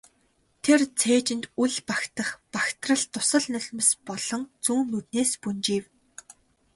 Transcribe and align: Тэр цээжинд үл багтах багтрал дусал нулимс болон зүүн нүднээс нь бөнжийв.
Тэр 0.63 0.81
цээжинд 0.99 1.45
үл 1.63 1.75
багтах 1.89 2.29
багтрал 2.53 3.03
дусал 3.13 3.45
нулимс 3.53 3.89
болон 4.07 4.41
зүүн 4.65 4.85
нүднээс 4.91 5.31
нь 5.35 5.41
бөнжийв. 5.43 5.83